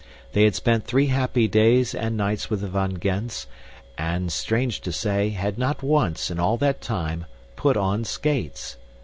[0.31, 3.45] They had spent three happy days and nights with the Van Gends,
[3.99, 8.77] and, strange to say, had not once, in all that time, put on skates.